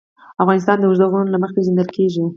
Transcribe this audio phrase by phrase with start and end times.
[0.41, 2.23] افغانستان د اوږده غرونه له مخې پېژندل کېږي.